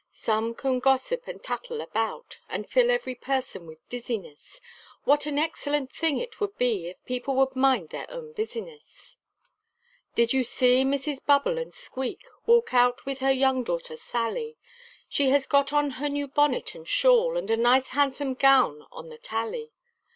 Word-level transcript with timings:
Some 0.09 0.55
can 0.55 0.79
gossip 0.79 1.27
and 1.27 1.43
tattle 1.43 1.79
about, 1.79 2.39
And 2.49 2.67
fill 2.67 2.89
every 2.89 3.13
person 3.13 3.67
with 3.67 3.87
dizziness, 3.87 4.59
What 5.03 5.27
an 5.27 5.37
excellent 5.37 5.91
thing 5.91 6.17
it 6.17 6.39
would 6.39 6.57
be, 6.57 6.87
If 6.87 7.05
people 7.05 7.35
would 7.35 7.55
mind 7.55 7.89
their 7.91 8.09
own 8.09 8.33
business. 8.33 9.15
Did 10.15 10.33
you 10.33 10.43
see 10.43 10.83
Mrs 10.83 11.23
Bubble 11.23 11.59
and 11.59 11.71
squeak, 11.71 12.25
Walk 12.47 12.73
out 12.73 13.05
with 13.05 13.19
her 13.19 13.31
young 13.31 13.63
daughter 13.63 13.95
Sally, 13.95 14.57
She 15.07 15.29
has 15.29 15.45
got 15.45 15.71
on 15.71 15.91
a 16.01 16.09
new 16.09 16.27
bonnet 16.27 16.73
and 16.73 16.87
shawl, 16.87 17.37
And 17.37 17.51
a 17.51 17.55
nice 17.55 17.89
handsome 17.89 18.33
gown 18.33 18.87
on 18.91 19.09
the 19.09 19.19
tally. 19.19 19.69